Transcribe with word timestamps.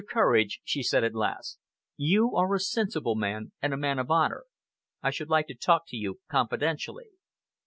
Courage," 0.09 0.61
she 0.63 0.81
said 0.81 1.03
at 1.03 1.13
last, 1.13 1.59
"you 1.95 2.35
are 2.35 2.55
a 2.55 2.59
sensible 2.59 3.13
man, 3.13 3.51
and 3.61 3.71
a 3.71 3.77
man 3.77 3.99
of 3.99 4.09
honor. 4.09 4.45
I 5.03 5.11
should 5.11 5.29
like 5.29 5.45
to 5.49 5.53
talk 5.55 5.83
to 5.89 5.95
you 5.95 6.21
confidentially." 6.27 7.09